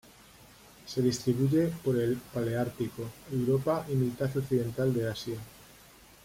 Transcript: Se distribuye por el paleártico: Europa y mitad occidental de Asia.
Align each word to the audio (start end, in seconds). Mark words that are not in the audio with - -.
Se 0.87 0.99
distribuye 0.99 1.71
por 1.83 1.95
el 1.95 2.17
paleártico: 2.33 3.07
Europa 3.31 3.85
y 3.87 3.93
mitad 3.93 4.35
occidental 4.35 4.91
de 4.91 5.07
Asia. 5.07 5.37